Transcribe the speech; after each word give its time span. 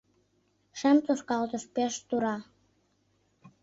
Шым 0.79 0.97
тошкалтыш, 1.05 1.63
пеш 1.75 1.93
тура 2.07 2.35